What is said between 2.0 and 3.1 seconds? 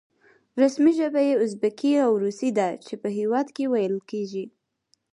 او روسي ده چې په